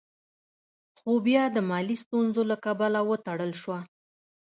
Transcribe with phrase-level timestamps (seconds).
[0.97, 3.79] خو بيا د مالي ستونزو له کبله وتړل شوه.